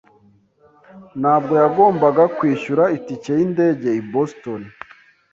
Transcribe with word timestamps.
Ntabwo 1.19 1.51
nagombaga 1.61 2.23
kwishyura 2.37 2.83
itike 2.97 3.31
yindege 3.39 3.89
i 4.01 4.03
Boston. 4.11 4.61